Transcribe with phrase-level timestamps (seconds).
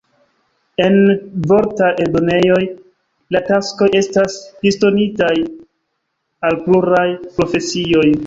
[0.83, 0.95] En
[1.51, 2.61] vortar-eldonejoj
[3.35, 5.31] la taskoj estas disdonitaj
[6.49, 8.07] al pluraj profesioj.